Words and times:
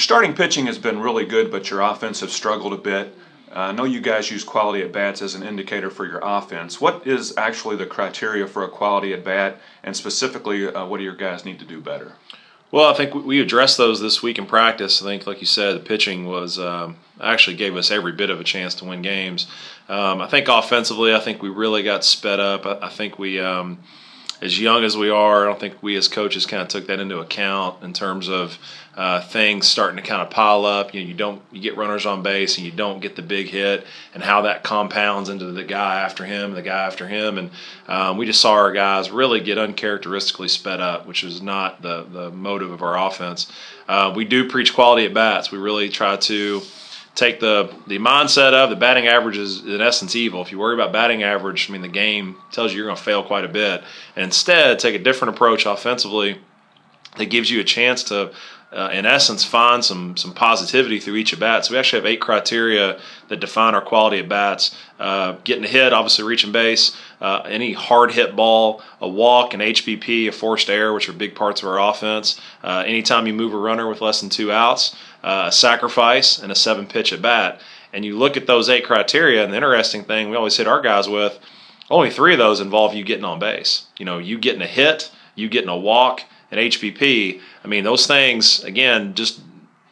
Your 0.00 0.04
starting 0.04 0.32
pitching 0.32 0.64
has 0.64 0.78
been 0.78 0.98
really 0.98 1.26
good, 1.26 1.50
but 1.50 1.68
your 1.68 1.82
offense 1.82 2.20
has 2.20 2.32
struggled 2.32 2.72
a 2.72 2.78
bit. 2.78 3.14
Uh, 3.54 3.58
I 3.58 3.72
know 3.72 3.84
you 3.84 4.00
guys 4.00 4.30
use 4.30 4.42
quality 4.42 4.80
at 4.80 4.92
bats 4.92 5.20
as 5.20 5.34
an 5.34 5.42
indicator 5.42 5.90
for 5.90 6.06
your 6.06 6.20
offense. 6.22 6.80
What 6.80 7.06
is 7.06 7.36
actually 7.36 7.76
the 7.76 7.84
criteria 7.84 8.46
for 8.46 8.64
a 8.64 8.68
quality 8.70 9.12
at 9.12 9.22
bat, 9.22 9.60
and 9.82 9.94
specifically, 9.94 10.66
uh, 10.66 10.86
what 10.86 10.96
do 10.96 11.04
your 11.04 11.14
guys 11.14 11.44
need 11.44 11.58
to 11.58 11.66
do 11.66 11.82
better? 11.82 12.12
Well, 12.70 12.90
I 12.90 12.94
think 12.94 13.14
we 13.14 13.42
addressed 13.42 13.76
those 13.76 14.00
this 14.00 14.22
week 14.22 14.38
in 14.38 14.46
practice. 14.46 15.02
I 15.02 15.04
think, 15.04 15.26
like 15.26 15.42
you 15.42 15.46
said, 15.46 15.76
the 15.76 15.80
pitching 15.80 16.24
was 16.24 16.58
um, 16.58 16.96
actually 17.20 17.56
gave 17.56 17.76
us 17.76 17.90
every 17.90 18.12
bit 18.12 18.30
of 18.30 18.40
a 18.40 18.44
chance 18.44 18.74
to 18.76 18.86
win 18.86 19.02
games. 19.02 19.48
Um, 19.90 20.22
I 20.22 20.28
think 20.28 20.48
offensively, 20.48 21.14
I 21.14 21.20
think 21.20 21.42
we 21.42 21.50
really 21.50 21.82
got 21.82 22.04
sped 22.04 22.40
up. 22.40 22.64
I, 22.64 22.86
I 22.86 22.88
think 22.88 23.18
we. 23.18 23.38
Um, 23.38 23.80
as 24.42 24.58
young 24.58 24.84
as 24.84 24.96
we 24.96 25.10
are, 25.10 25.42
I 25.42 25.46
don't 25.46 25.60
think 25.60 25.82
we 25.82 25.96
as 25.96 26.08
coaches 26.08 26.46
kind 26.46 26.62
of 26.62 26.68
took 26.68 26.86
that 26.86 26.98
into 26.98 27.18
account 27.18 27.82
in 27.82 27.92
terms 27.92 28.28
of 28.28 28.58
uh, 28.96 29.20
things 29.20 29.68
starting 29.68 29.96
to 29.96 30.02
kind 30.02 30.22
of 30.22 30.30
pile 30.30 30.64
up. 30.64 30.94
You 30.94 31.02
know, 31.02 31.08
you 31.08 31.14
don't 31.14 31.42
you 31.52 31.60
get 31.60 31.76
runners 31.76 32.06
on 32.06 32.22
base 32.22 32.56
and 32.56 32.64
you 32.64 32.72
don't 32.72 33.00
get 33.00 33.16
the 33.16 33.22
big 33.22 33.48
hit, 33.48 33.86
and 34.14 34.22
how 34.22 34.42
that 34.42 34.62
compounds 34.62 35.28
into 35.28 35.46
the 35.46 35.64
guy 35.64 36.00
after 36.00 36.24
him, 36.24 36.52
the 36.52 36.62
guy 36.62 36.86
after 36.86 37.06
him, 37.06 37.38
and 37.38 37.50
um, 37.86 38.16
we 38.16 38.26
just 38.26 38.40
saw 38.40 38.52
our 38.52 38.72
guys 38.72 39.10
really 39.10 39.40
get 39.40 39.58
uncharacteristically 39.58 40.48
sped 40.48 40.80
up, 40.80 41.06
which 41.06 41.22
is 41.22 41.40
not 41.42 41.82
the 41.82 42.04
the 42.04 42.30
motive 42.30 42.70
of 42.70 42.82
our 42.82 42.98
offense. 43.06 43.50
Uh, 43.88 44.12
we 44.14 44.24
do 44.24 44.48
preach 44.48 44.74
quality 44.74 45.06
at 45.06 45.14
bats. 45.14 45.52
We 45.52 45.58
really 45.58 45.88
try 45.88 46.16
to 46.16 46.62
take 47.20 47.38
the 47.38 47.72
the 47.86 47.98
mindset 47.98 48.54
of 48.54 48.70
the 48.70 48.76
batting 48.76 49.06
average 49.06 49.36
is 49.36 49.64
in 49.64 49.80
essence 49.80 50.16
evil. 50.16 50.40
If 50.40 50.50
you 50.50 50.58
worry 50.58 50.74
about 50.74 50.92
batting 50.92 51.22
average, 51.22 51.68
I 51.68 51.72
mean 51.72 51.82
the 51.82 51.88
game 51.88 52.36
tells 52.50 52.72
you 52.72 52.78
you're 52.78 52.86
going 52.86 52.96
to 52.96 53.02
fail 53.02 53.22
quite 53.22 53.44
a 53.44 53.48
bit. 53.48 53.84
And 54.16 54.24
instead, 54.24 54.78
take 54.78 54.94
a 54.94 54.98
different 54.98 55.34
approach 55.34 55.66
offensively 55.66 56.38
that 57.18 57.26
gives 57.26 57.50
you 57.50 57.60
a 57.60 57.64
chance 57.64 58.02
to. 58.04 58.32
Uh, 58.72 58.88
in 58.92 59.04
essence, 59.04 59.44
find 59.44 59.84
some 59.84 60.16
some 60.16 60.32
positivity 60.32 61.00
through 61.00 61.16
each 61.16 61.32
at 61.32 61.40
bat. 61.40 61.64
So 61.64 61.72
we 61.72 61.78
actually 61.78 62.00
have 62.00 62.06
eight 62.06 62.20
criteria 62.20 63.00
that 63.28 63.40
define 63.40 63.74
our 63.74 63.80
quality 63.80 64.20
at 64.20 64.28
bats. 64.28 64.76
Uh, 65.00 65.32
getting 65.42 65.64
a 65.64 65.68
hit, 65.68 65.92
obviously 65.92 66.24
reaching 66.24 66.52
base, 66.52 66.96
uh, 67.20 67.42
any 67.46 67.72
hard 67.72 68.12
hit 68.12 68.36
ball, 68.36 68.80
a 69.00 69.08
walk, 69.08 69.54
an 69.54 69.60
HBP, 69.60 70.28
a 70.28 70.32
forced 70.32 70.70
error, 70.70 70.92
which 70.92 71.08
are 71.08 71.12
big 71.12 71.34
parts 71.34 71.62
of 71.62 71.68
our 71.68 71.80
offense. 71.80 72.40
Uh, 72.62 72.84
anytime 72.86 73.26
you 73.26 73.32
move 73.32 73.54
a 73.54 73.58
runner 73.58 73.88
with 73.88 74.00
less 74.00 74.20
than 74.20 74.30
two 74.30 74.52
outs, 74.52 74.94
uh, 75.24 75.46
a 75.48 75.52
sacrifice, 75.52 76.38
and 76.38 76.52
a 76.52 76.54
seven 76.54 76.86
pitch 76.86 77.12
at 77.12 77.20
bat. 77.20 77.60
And 77.92 78.04
you 78.04 78.16
look 78.16 78.36
at 78.36 78.46
those 78.46 78.68
eight 78.68 78.84
criteria, 78.84 79.42
and 79.42 79.52
the 79.52 79.56
interesting 79.56 80.04
thing 80.04 80.30
we 80.30 80.36
always 80.36 80.56
hit 80.56 80.68
our 80.68 80.80
guys 80.80 81.08
with 81.08 81.40
only 81.90 82.10
three 82.10 82.32
of 82.32 82.38
those 82.38 82.60
involve 82.60 82.94
you 82.94 83.02
getting 83.02 83.24
on 83.24 83.40
base. 83.40 83.86
You 83.98 84.04
know, 84.04 84.18
you 84.18 84.38
getting 84.38 84.62
a 84.62 84.66
hit, 84.66 85.10
you 85.34 85.48
getting 85.48 85.68
a 85.68 85.76
walk, 85.76 86.22
an 86.50 86.58
HBP. 86.58 87.40
I 87.64 87.68
mean, 87.68 87.84
those 87.84 88.06
things, 88.06 88.64
again, 88.64 89.14
just 89.14 89.40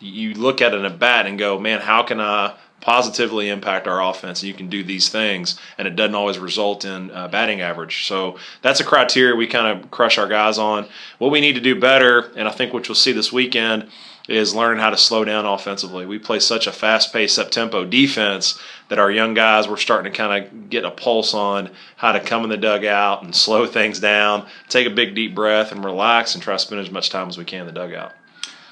you 0.00 0.34
look 0.34 0.60
at 0.60 0.74
an 0.74 0.84
at 0.84 0.98
bat 0.98 1.26
and 1.26 1.38
go, 1.38 1.58
man, 1.58 1.80
how 1.80 2.02
can 2.02 2.20
I 2.20 2.54
positively 2.82 3.48
impact 3.48 3.86
our 3.86 4.02
offense. 4.02 4.42
You 4.42 4.52
can 4.52 4.68
do 4.68 4.84
these 4.84 5.08
things, 5.08 5.58
and 5.78 5.88
it 5.88 5.96
doesn't 5.96 6.14
always 6.14 6.38
result 6.38 6.84
in 6.84 7.10
uh, 7.12 7.28
batting 7.28 7.60
average. 7.60 8.06
So 8.06 8.38
that's 8.60 8.80
a 8.80 8.84
criteria 8.84 9.34
we 9.34 9.46
kind 9.46 9.78
of 9.78 9.90
crush 9.90 10.18
our 10.18 10.28
guys 10.28 10.58
on. 10.58 10.86
What 11.18 11.30
we 11.30 11.40
need 11.40 11.54
to 11.54 11.60
do 11.60 11.78
better, 11.78 12.32
and 12.36 12.46
I 12.46 12.50
think 12.50 12.74
what 12.74 12.88
you'll 12.88 12.96
see 12.96 13.12
this 13.12 13.32
weekend 13.32 13.88
is 14.28 14.54
learning 14.54 14.80
how 14.80 14.90
to 14.90 14.96
slow 14.96 15.24
down 15.24 15.44
offensively. 15.44 16.06
We 16.06 16.18
play 16.18 16.38
such 16.38 16.66
a 16.66 16.72
fast-paced, 16.72 17.38
up-tempo 17.38 17.84
defense 17.84 18.58
that 18.88 18.98
our 18.98 19.10
young 19.10 19.34
guys 19.34 19.66
were 19.66 19.76
starting 19.76 20.12
to 20.12 20.16
kind 20.16 20.44
of 20.44 20.70
get 20.70 20.84
a 20.84 20.90
pulse 20.90 21.34
on 21.34 21.70
how 21.96 22.12
to 22.12 22.20
come 22.20 22.44
in 22.44 22.50
the 22.50 22.56
dugout 22.56 23.22
and 23.22 23.34
slow 23.34 23.66
things 23.78 23.98
down, 23.98 24.46
take 24.68 24.86
a 24.86 24.90
big 24.90 25.14
deep 25.14 25.34
breath, 25.34 25.72
and 25.72 25.84
relax, 25.84 26.34
and 26.34 26.42
try 26.42 26.54
to 26.54 26.58
spend 26.58 26.80
as 26.80 26.90
much 26.90 27.10
time 27.10 27.28
as 27.28 27.36
we 27.36 27.44
can 27.44 27.60
in 27.60 27.66
the 27.66 27.72
dugout. 27.72 28.12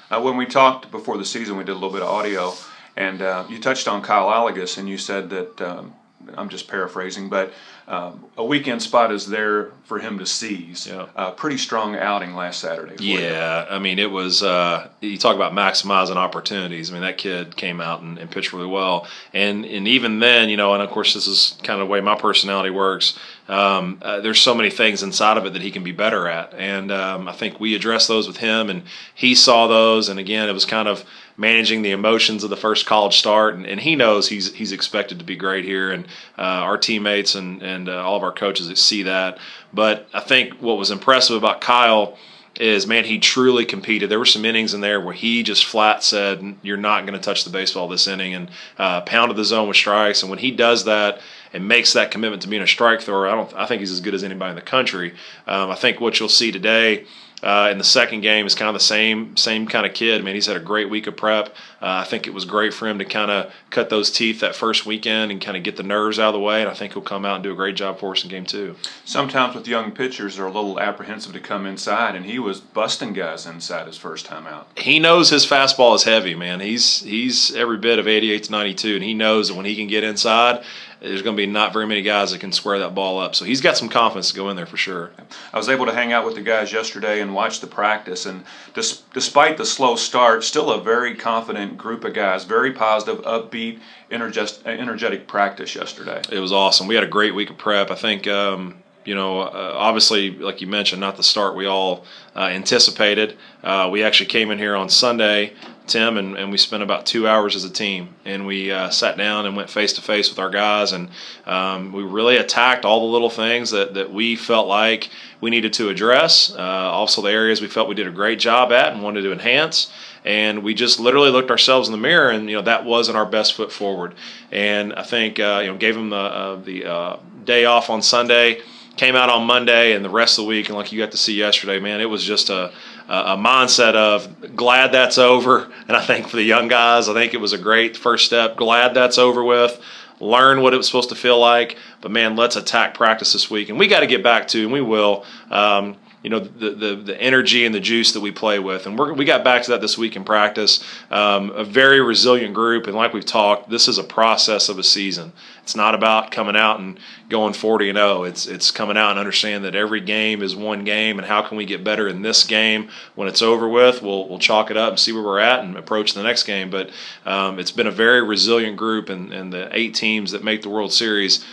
Uh, 0.09 0.21
when 0.21 0.37
we 0.37 0.45
talked 0.45 0.91
before 0.91 1.17
the 1.17 1.25
season, 1.25 1.57
we 1.57 1.63
did 1.63 1.71
a 1.71 1.75
little 1.75 1.91
bit 1.91 2.01
of 2.01 2.09
audio, 2.09 2.53
and 2.95 3.21
uh, 3.21 3.45
you 3.49 3.59
touched 3.59 3.87
on 3.87 4.01
Kyle 4.01 4.27
Allagus, 4.27 4.77
and 4.77 4.87
you 4.87 4.97
said 4.97 5.29
that 5.29 5.61
um, 5.61 5.93
I'm 6.35 6.49
just 6.49 6.67
paraphrasing, 6.67 7.29
but 7.29 7.53
um, 7.87 8.25
a 8.37 8.43
weekend 8.43 8.81
spot 8.81 9.11
is 9.11 9.27
there 9.27 9.71
for 9.83 9.99
him 9.99 10.19
to 10.19 10.25
seize. 10.25 10.87
Yeah. 10.87 11.07
Uh, 11.15 11.31
pretty 11.31 11.57
strong 11.57 11.95
outing 11.95 12.35
last 12.35 12.59
Saturday. 12.61 12.95
yeah, 13.03 13.65
you. 13.65 13.75
I 13.75 13.79
mean, 13.79 13.99
it 13.99 14.09
was. 14.09 14.43
Uh, 14.43 14.89
you 15.01 15.17
talk 15.17 15.35
about 15.35 15.53
maximizing 15.53 16.15
opportunities. 16.15 16.89
I 16.89 16.93
mean, 16.93 17.01
that 17.01 17.17
kid 17.17 17.55
came 17.55 17.81
out 17.81 18.01
and, 18.01 18.17
and, 18.17 18.31
pitched 18.31 18.53
really 18.53 18.67
well, 18.67 19.07
and 19.33 19.65
and 19.65 19.87
even 19.87 20.19
then, 20.19 20.49
you 20.49 20.57
know, 20.57 20.73
and 20.73 20.81
of 20.81 20.89
course, 20.89 21.13
this 21.13 21.27
is 21.27 21.57
kind 21.63 21.81
of 21.81 21.87
the 21.87 21.91
way 21.91 22.01
my 22.01 22.15
personality 22.15 22.69
works. 22.69 23.19
Um, 23.49 23.97
uh, 24.01 24.21
there's 24.21 24.39
so 24.39 24.55
many 24.55 24.69
things 24.69 25.03
inside 25.03 25.37
of 25.37 25.45
it 25.45 25.53
that 25.53 25.61
he 25.61 25.71
can 25.71 25.83
be 25.83 25.91
better 25.91 26.27
at, 26.27 26.53
and 26.53 26.91
um, 26.91 27.27
I 27.27 27.33
think 27.33 27.59
we 27.59 27.75
addressed 27.75 28.07
those 28.07 28.27
with 28.27 28.37
him, 28.37 28.69
and 28.69 28.83
he 29.13 29.35
saw 29.35 29.67
those, 29.67 30.07
and 30.07 30.19
again, 30.19 30.47
it 30.47 30.53
was 30.53 30.65
kind 30.65 30.87
of 30.87 31.03
managing 31.37 31.81
the 31.81 31.91
emotions 31.91 32.43
of 32.43 32.49
the 32.49 32.57
first 32.57 32.85
college 32.85 33.17
start, 33.17 33.55
and, 33.55 33.65
and 33.65 33.79
he 33.79 33.95
knows 33.95 34.29
he's 34.29 34.53
he's 34.53 34.71
expected 34.71 35.19
to 35.19 35.25
be 35.25 35.35
great 35.35 35.65
here, 35.65 35.91
and 35.91 36.05
uh, 36.37 36.41
our 36.41 36.77
teammates 36.77 37.35
and 37.35 37.61
and 37.61 37.89
uh, 37.89 38.03
all 38.03 38.15
of 38.15 38.23
our 38.23 38.31
coaches 38.31 38.79
see 38.79 39.03
that. 39.03 39.37
But 39.73 40.07
I 40.13 40.19
think 40.19 40.61
what 40.61 40.77
was 40.77 40.91
impressive 40.91 41.35
about 41.35 41.61
Kyle 41.61 42.17
is 42.59 42.85
man, 42.85 43.05
he 43.05 43.17
truly 43.17 43.65
competed. 43.65 44.09
There 44.09 44.19
were 44.19 44.25
some 44.25 44.45
innings 44.45 44.73
in 44.73 44.81
there 44.81 44.99
where 44.99 45.13
he 45.13 45.41
just 45.41 45.65
flat 45.65 46.03
said, 46.03 46.55
"You're 46.61 46.77
not 46.77 47.05
going 47.05 47.17
to 47.17 47.23
touch 47.23 47.43
the 47.43 47.49
baseball 47.49 47.87
this 47.87 48.07
inning," 48.07 48.33
and 48.33 48.51
uh, 48.77 49.01
pounded 49.01 49.37
the 49.37 49.45
zone 49.45 49.67
with 49.67 49.77
strikes. 49.77 50.21
And 50.21 50.29
when 50.29 50.39
he 50.39 50.51
does 50.51 50.85
that 50.85 51.21
and 51.53 51.67
makes 51.67 51.93
that 51.93 52.11
commitment 52.11 52.41
to 52.43 52.47
being 52.47 52.61
a 52.61 52.67
strike 52.67 53.01
thrower, 53.01 53.27
I 53.27 53.35
don't. 53.35 53.53
I 53.53 53.65
think 53.65 53.79
he's 53.79 53.91
as 53.91 54.01
good 54.01 54.13
as 54.13 54.23
anybody 54.23 54.51
in 54.51 54.55
the 54.55 54.61
country. 54.61 55.13
Um, 55.47 55.71
I 55.71 55.75
think 55.75 56.01
what 56.01 56.19
you'll 56.19 56.29
see 56.29 56.51
today 56.51 57.05
uh, 57.43 57.69
in 57.71 57.77
the 57.77 57.83
second 57.83 58.21
game 58.21 58.45
is 58.45 58.55
kind 58.55 58.69
of 58.69 58.73
the 58.73 58.79
same 58.79 59.35
same 59.37 59.67
kind 59.67 59.85
of 59.85 59.93
kid. 59.93 60.21
I 60.21 60.23
mean, 60.23 60.35
he's 60.35 60.45
had 60.45 60.57
a 60.57 60.61
great 60.61 60.89
week 60.89 61.07
of 61.07 61.17
prep. 61.17 61.49
Uh, 61.81 62.01
I 62.01 62.03
think 62.03 62.27
it 62.27 62.33
was 62.33 62.45
great 62.45 62.73
for 62.73 62.87
him 62.87 62.99
to 62.99 63.05
kind 63.05 63.31
of 63.31 63.51
cut 63.71 63.89
those 63.89 64.11
teeth 64.11 64.41
that 64.41 64.55
first 64.55 64.85
weekend 64.85 65.31
and 65.31 65.41
kind 65.41 65.57
of 65.57 65.63
get 65.63 65.77
the 65.77 65.83
nerves 65.83 66.19
out 66.19 66.29
of 66.29 66.33
the 66.33 66.39
way. 66.39 66.61
And 66.61 66.69
I 66.69 66.73
think 66.73 66.93
he'll 66.93 67.01
come 67.01 67.25
out 67.25 67.35
and 67.35 67.43
do 67.43 67.51
a 67.51 67.55
great 67.55 67.75
job 67.75 67.99
for 67.99 68.11
us 68.11 68.23
in 68.23 68.29
game 68.29 68.45
two. 68.45 68.75
Sometimes 69.05 69.55
with 69.55 69.67
young 69.67 69.91
pitchers, 69.91 70.37
they're 70.37 70.45
a 70.45 70.51
little 70.51 70.79
apprehensive 70.79 71.33
to 71.33 71.39
come 71.39 71.65
inside, 71.65 72.15
and 72.15 72.25
he 72.25 72.37
was 72.37 72.59
busting 72.59 73.13
guys 73.13 73.45
inside 73.45 73.87
his 73.87 73.97
first 73.97 74.25
time 74.25 74.45
out. 74.45 74.67
He 74.77 74.99
knows 74.99 75.29
his 75.29 75.45
fastball 75.45 75.95
is 75.95 76.03
heavy, 76.03 76.35
man. 76.35 76.59
He's 76.59 77.01
he's 77.01 77.55
every 77.55 77.77
bit 77.77 77.97
of 77.97 78.07
88 78.07 78.43
to 78.43 78.51
92, 78.51 78.95
and 78.95 79.03
he 79.03 79.13
knows 79.13 79.47
that 79.47 79.55
when 79.55 79.65
he 79.65 79.75
can 79.75 79.87
get 79.87 80.03
inside, 80.03 80.63
there's 81.01 81.23
going 81.23 81.35
to 81.35 81.41
be 81.41 81.47
not 81.47 81.73
very 81.73 81.87
many 81.87 82.03
guys 82.03 82.31
that 82.31 82.39
can 82.39 82.51
square 82.51 82.77
that 82.79 82.93
ball 82.93 83.19
up. 83.19 83.33
So 83.33 83.43
he's 83.43 83.59
got 83.59 83.75
some 83.75 83.89
confidence 83.89 84.29
to 84.29 84.35
go 84.35 84.49
in 84.51 84.55
there 84.55 84.67
for 84.67 84.77
sure. 84.77 85.09
I 85.51 85.57
was 85.57 85.67
able 85.67 85.87
to 85.87 85.93
hang 85.93 86.13
out 86.13 86.25
with 86.25 86.35
the 86.35 86.41
guys 86.41 86.71
yesterday 86.71 87.21
and 87.21 87.30
watch 87.33 87.59
the 87.59 87.67
practice, 87.67 88.25
and 88.25 88.43
despite 88.73 89.57
the 89.57 89.65
slow 89.65 89.95
start, 89.95 90.43
still 90.43 90.71
a 90.71 90.81
very 90.81 91.15
confident 91.15 91.77
group 91.77 92.03
of 92.03 92.13
guys, 92.13 92.43
very 92.43 92.71
positive, 92.71 93.23
upbeat, 93.23 93.79
energetic, 94.09 94.65
energetic 94.65 95.27
practice 95.27 95.75
yesterday. 95.75 96.21
It 96.31 96.39
was 96.39 96.51
awesome. 96.51 96.87
We 96.87 96.95
had 96.95 97.03
a 97.03 97.07
great 97.07 97.35
week 97.35 97.49
of 97.49 97.57
prep. 97.57 97.91
I 97.91 97.95
think. 97.95 98.27
Um, 98.27 98.81
you 99.05 99.15
know, 99.15 99.41
uh, 99.41 99.73
obviously, 99.75 100.31
like 100.31 100.61
you 100.61 100.67
mentioned, 100.67 101.01
not 101.01 101.17
the 101.17 101.23
start 101.23 101.55
we 101.55 101.65
all 101.65 102.05
uh, 102.35 102.41
anticipated. 102.41 103.37
Uh, 103.63 103.89
we 103.91 104.03
actually 104.03 104.27
came 104.27 104.51
in 104.51 104.57
here 104.57 104.75
on 104.75 104.89
Sunday 104.89 105.53
Tim, 105.91 106.17
and, 106.17 106.37
and 106.37 106.51
we 106.51 106.57
spent 106.57 106.83
about 106.83 107.05
two 107.05 107.27
hours 107.27 107.55
as 107.55 107.63
a 107.63 107.69
team. 107.69 108.15
And 108.23 108.47
we 108.47 108.71
uh, 108.71 108.89
sat 108.89 109.17
down 109.17 109.45
and 109.45 109.57
went 109.57 109.69
face 109.69 109.93
to 109.93 110.01
face 110.01 110.29
with 110.29 110.39
our 110.39 110.49
guys, 110.49 110.93
and 110.93 111.09
um, 111.45 111.91
we 111.91 112.03
really 112.03 112.37
attacked 112.37 112.85
all 112.85 113.01
the 113.01 113.11
little 113.11 113.29
things 113.29 113.71
that, 113.71 113.95
that 113.95 114.11
we 114.11 114.35
felt 114.35 114.67
like 114.67 115.09
we 115.41 115.49
needed 115.49 115.73
to 115.73 115.89
address. 115.89 116.53
Uh, 116.55 116.61
also, 116.61 117.21
the 117.21 117.29
areas 117.29 117.61
we 117.61 117.67
felt 117.67 117.89
we 117.89 117.95
did 117.95 118.07
a 118.07 118.11
great 118.11 118.39
job 118.39 118.71
at 118.71 118.93
and 118.93 119.03
wanted 119.03 119.23
to 119.23 119.31
enhance. 119.31 119.91
And 120.23 120.63
we 120.63 120.73
just 120.75 120.99
literally 120.99 121.31
looked 121.31 121.49
ourselves 121.49 121.87
in 121.87 121.91
the 121.91 121.97
mirror, 121.97 122.29
and 122.29 122.49
you 122.49 122.55
know 122.55 122.61
that 122.61 122.85
wasn't 122.85 123.17
our 123.17 123.25
best 123.25 123.53
foot 123.53 123.71
forward. 123.71 124.13
And 124.51 124.93
I 124.93 125.03
think 125.03 125.39
uh, 125.39 125.61
you 125.63 125.71
know 125.71 125.77
gave 125.77 125.95
them 125.95 126.11
the 126.11 126.15
uh, 126.15 126.55
the 126.57 126.85
uh, 126.85 127.17
day 127.43 127.65
off 127.65 127.89
on 127.89 128.03
Sunday 128.03 128.61
came 128.97 129.15
out 129.15 129.29
on 129.29 129.45
Monday 129.45 129.93
and 129.93 130.03
the 130.03 130.09
rest 130.09 130.37
of 130.37 130.45
the 130.45 130.49
week, 130.49 130.69
and 130.69 130.77
like 130.77 130.91
you 130.91 130.99
got 130.99 131.11
to 131.11 131.17
see 131.17 131.33
yesterday, 131.33 131.79
man, 131.79 132.01
it 132.01 132.09
was 132.09 132.23
just 132.23 132.49
a, 132.49 132.71
a 133.07 133.37
mindset 133.37 133.95
of 133.95 134.55
glad 134.55 134.91
that's 134.91 135.17
over. 135.17 135.71
And 135.87 135.97
I 135.97 136.05
think 136.05 136.29
for 136.29 136.37
the 136.37 136.43
young 136.43 136.69
guys, 136.69 137.09
I 137.09 137.13
think 137.13 137.33
it 137.33 137.41
was 137.41 137.51
a 137.51 137.57
great 137.57 137.97
first 137.97 138.25
step. 138.25 138.55
Glad 138.55 138.93
that's 138.93 139.17
over 139.17 139.43
with. 139.43 139.81
Learn 140.21 140.61
what 140.61 140.73
it 140.73 140.77
was 140.77 140.85
supposed 140.85 141.09
to 141.09 141.15
feel 141.15 141.37
like. 141.37 141.77
But 141.99 142.11
man, 142.11 142.37
let's 142.37 142.55
attack 142.55 142.93
practice 142.93 143.33
this 143.33 143.49
week. 143.51 143.67
And 143.67 143.77
we 143.77 143.87
got 143.87 144.01
to 144.01 144.07
get 144.07 144.23
back 144.23 144.47
to, 144.49 144.61
and 144.63 144.71
we 144.71 144.79
will. 144.79 145.25
Um, 145.49 145.97
you 146.23 146.29
know 146.29 146.39
the, 146.39 146.71
the, 146.71 146.95
the 146.95 147.21
energy 147.21 147.65
and 147.65 147.73
the 147.73 147.79
juice 147.79 148.11
that 148.11 148.19
we 148.19 148.31
play 148.31 148.59
with, 148.59 148.85
and 148.85 148.97
we 148.97 149.11
we 149.11 149.25
got 149.25 149.43
back 149.43 149.63
to 149.63 149.71
that 149.71 149.81
this 149.81 149.97
week 149.97 150.15
in 150.15 150.23
practice. 150.23 150.83
Um, 151.09 151.49
a 151.51 151.63
very 151.63 151.99
resilient 151.99 152.53
group, 152.53 152.85
and 152.85 152.95
like 152.95 153.13
we've 153.13 153.25
talked, 153.25 153.69
this 153.69 153.87
is 153.87 153.97
a 153.97 154.03
process 154.03 154.69
of 154.69 154.77
a 154.77 154.83
season. 154.83 155.33
It's 155.63 155.75
not 155.75 155.95
about 155.95 156.31
coming 156.31 156.55
out 156.55 156.79
and 156.79 156.99
going 157.29 157.53
40 157.53 157.89
and 157.89 157.97
0. 157.97 158.23
It's 158.23 158.45
it's 158.45 158.69
coming 158.69 158.97
out 158.97 159.11
and 159.11 159.19
understanding 159.19 159.63
that 159.63 159.75
every 159.75 160.01
game 160.01 160.43
is 160.43 160.55
one 160.55 160.83
game, 160.83 161.17
and 161.17 161.27
how 161.27 161.41
can 161.41 161.57
we 161.57 161.65
get 161.65 161.83
better 161.83 162.07
in 162.07 162.21
this 162.21 162.43
game? 162.43 162.89
When 163.15 163.27
it's 163.27 163.41
over 163.41 163.67
with, 163.67 164.03
we'll 164.03 164.29
we'll 164.29 164.39
chalk 164.39 164.69
it 164.69 164.77
up 164.77 164.89
and 164.89 164.99
see 164.99 165.11
where 165.11 165.23
we're 165.23 165.39
at 165.39 165.63
and 165.63 165.75
approach 165.75 166.13
the 166.13 166.23
next 166.23 166.43
game. 166.43 166.69
But 166.69 166.91
um, 167.25 167.57
it's 167.57 167.71
been 167.71 167.87
a 167.87 167.91
very 167.91 168.21
resilient 168.21 168.77
group, 168.77 169.09
and 169.09 169.33
and 169.33 169.51
the 169.51 169.69
eight 169.75 169.95
teams 169.95 170.31
that 170.31 170.43
make 170.43 170.61
the 170.61 170.69
World 170.69 170.93
Series 170.93 171.43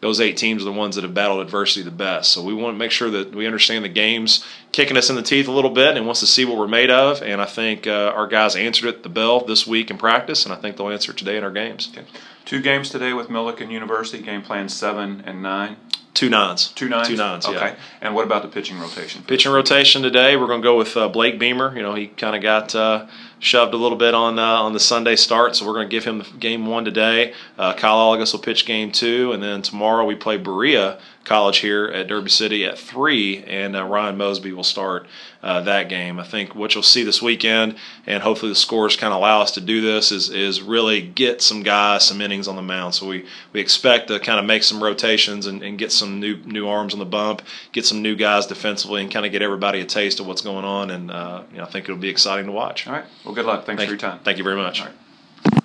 those 0.00 0.20
eight 0.20 0.36
teams 0.36 0.62
are 0.62 0.66
the 0.66 0.72
ones 0.72 0.94
that 0.96 1.04
have 1.04 1.14
battled 1.14 1.40
adversity 1.40 1.82
the 1.82 1.90
best. 1.90 2.32
So 2.32 2.42
we 2.42 2.54
want 2.54 2.74
to 2.74 2.78
make 2.78 2.90
sure 2.90 3.10
that 3.10 3.34
we 3.34 3.46
understand 3.46 3.84
the 3.84 3.88
game's 3.88 4.44
kicking 4.72 4.96
us 4.96 5.08
in 5.10 5.16
the 5.16 5.22
teeth 5.22 5.48
a 5.48 5.52
little 5.52 5.70
bit 5.70 5.96
and 5.96 6.04
wants 6.06 6.20
to 6.20 6.26
see 6.26 6.44
what 6.44 6.58
we're 6.58 6.68
made 6.68 6.90
of. 6.90 7.22
And 7.22 7.40
I 7.40 7.46
think 7.46 7.86
uh, 7.86 8.12
our 8.14 8.26
guys 8.26 8.56
answered 8.56 8.88
it 8.88 9.02
the 9.02 9.08
bell 9.08 9.40
this 9.40 9.66
week 9.66 9.90
in 9.90 9.98
practice, 9.98 10.44
and 10.44 10.52
I 10.52 10.56
think 10.56 10.76
they'll 10.76 10.90
answer 10.90 11.12
it 11.12 11.18
today 11.18 11.36
in 11.36 11.44
our 11.44 11.50
games. 11.50 11.88
Okay. 11.92 12.06
Two 12.44 12.60
games 12.60 12.90
today 12.90 13.12
with 13.12 13.28
Millikan 13.28 13.70
University. 13.70 14.22
Game 14.22 14.42
plan 14.42 14.68
seven 14.68 15.22
and 15.26 15.42
nine. 15.42 15.76
Two 16.16 16.30
nines. 16.30 16.68
Two 16.68 16.88
nines. 16.88 17.08
Two 17.08 17.16
nines. 17.16 17.44
Okay. 17.44 17.56
Yeah. 17.58 17.76
And 18.00 18.14
what 18.14 18.24
about 18.24 18.42
the 18.42 18.48
pitching 18.48 18.78
rotation? 18.78 19.22
Pitching 19.24 19.52
rotation 19.52 20.02
today, 20.02 20.36
we're 20.36 20.46
going 20.46 20.62
to 20.62 20.66
go 20.66 20.78
with 20.78 20.96
uh, 20.96 21.08
Blake 21.08 21.38
Beamer. 21.38 21.76
You 21.76 21.82
know, 21.82 21.94
he 21.94 22.06
kind 22.06 22.34
of 22.34 22.40
got 22.40 22.74
uh, 22.74 23.06
shoved 23.38 23.74
a 23.74 23.76
little 23.76 23.98
bit 23.98 24.14
on 24.14 24.38
uh, 24.38 24.42
on 24.42 24.72
the 24.72 24.80
Sunday 24.80 25.16
start, 25.16 25.56
so 25.56 25.66
we're 25.66 25.74
going 25.74 25.88
to 25.88 25.90
give 25.90 26.04
him 26.04 26.24
game 26.38 26.66
one 26.66 26.84
today. 26.84 27.34
Uh, 27.58 27.74
Kyle 27.74 27.98
Olagus 27.98 28.32
will 28.32 28.40
pitch 28.40 28.66
game 28.66 28.90
two, 28.92 29.32
and 29.32 29.42
then 29.42 29.62
tomorrow 29.62 30.04
we 30.04 30.14
play 30.14 30.36
Berea 30.36 30.98
College 31.24 31.58
here 31.58 31.86
at 31.86 32.06
Derby 32.06 32.30
City 32.30 32.64
at 32.64 32.78
three, 32.78 33.42
and 33.44 33.74
uh, 33.74 33.84
Ryan 33.84 34.16
Mosby 34.16 34.52
will 34.52 34.62
start 34.62 35.06
uh, 35.42 35.60
that 35.62 35.88
game. 35.88 36.20
I 36.20 36.24
think 36.24 36.54
what 36.54 36.74
you'll 36.74 36.82
see 36.84 37.02
this 37.02 37.20
weekend, 37.20 37.76
and 38.06 38.22
hopefully 38.22 38.50
the 38.52 38.56
scores 38.56 38.96
kind 38.96 39.12
of 39.12 39.18
allow 39.18 39.40
us 39.42 39.50
to 39.52 39.60
do 39.60 39.80
this, 39.80 40.12
is 40.12 40.30
is 40.30 40.62
really 40.62 41.02
get 41.02 41.42
some 41.42 41.62
guys 41.62 42.04
some 42.04 42.20
innings 42.20 42.46
on 42.48 42.56
the 42.56 42.62
mound. 42.62 42.94
So 42.94 43.06
we 43.06 43.26
we 43.52 43.60
expect 43.60 44.08
to 44.08 44.20
kind 44.20 44.38
of 44.38 44.44
make 44.44 44.62
some 44.62 44.82
rotations 44.82 45.46
and, 45.46 45.62
and 45.62 45.78
get 45.78 45.90
some 45.92 46.20
new 46.20 46.36
new 46.44 46.68
arms 46.68 46.92
on 46.92 47.00
the 47.00 47.04
bump, 47.04 47.42
get 47.72 47.84
some 47.84 48.02
new 48.02 48.14
guys 48.14 48.46
defensively, 48.46 49.02
and 49.02 49.10
kind 49.10 49.26
of 49.26 49.32
get 49.32 49.42
everybody 49.42 49.80
a 49.80 49.84
taste 49.84 50.20
of 50.20 50.26
what's 50.26 50.42
going 50.42 50.64
on. 50.64 50.90
And 50.90 51.10
uh, 51.10 51.42
you 51.50 51.58
know, 51.58 51.64
I 51.64 51.66
think 51.66 51.84
it'll 51.86 51.96
be 51.96 52.08
exciting 52.08 52.46
to 52.46 52.52
watch. 52.52 52.86
All 52.86 52.92
right. 52.92 53.04
Well, 53.26 53.34
good 53.34 53.44
luck. 53.44 53.66
Thanks 53.66 53.80
Thank, 53.80 53.88
for 53.88 53.94
your 53.94 53.98
time. 53.98 54.20
Thank 54.22 54.38
you 54.38 54.44
very 54.44 54.54
much. 54.54 54.80
All 54.80 54.86
right. 54.86 55.62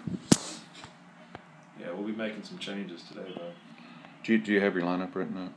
Yeah, 1.80 1.92
we'll 1.94 2.08
be 2.08 2.12
making 2.12 2.44
some 2.44 2.58
changes 2.58 3.04
today, 3.04 3.32
though. 3.38 3.52
Do 4.24 4.34
you, 4.34 4.40
do 4.40 4.52
you 4.52 4.60
have 4.62 4.74
your 4.74 4.84
lineup 4.84 5.14
written 5.14 5.38
up? 5.38 5.54